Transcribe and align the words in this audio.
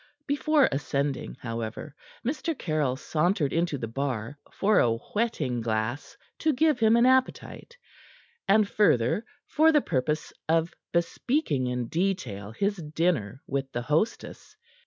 Before 0.25 0.67
ascending, 0.71 1.35
however, 1.41 1.93
Mr. 2.25 2.57
Caryll 2.57 2.95
sauntered 2.95 3.53
into 3.53 3.77
the 3.77 3.87
bar 3.87 4.39
for 4.51 4.79
a 4.79 4.93
whetting 4.97 5.61
glass 5.61 6.17
to 6.39 6.53
give 6.55 6.79
him 6.79 6.95
an 6.95 7.05
appetite, 7.05 7.77
and 8.47 8.67
further 8.67 9.23
for 9.45 9.71
the 9.71 9.79
purpose 9.79 10.33
of 10.49 10.73
bespeaking 10.91 11.67
in 11.67 11.85
detail 11.87 12.49
his 12.51 12.77
dinner 12.77 13.43
with 13.45 13.71
the 13.73 13.83
hostess. 13.83 14.57